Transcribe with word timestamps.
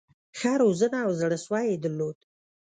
ښه 0.37 0.51
روزنه 0.61 0.97
او 1.05 1.11
زړه 1.19 1.37
سوی 1.45 1.63
یې 1.71 1.75
درلود. 1.83 2.17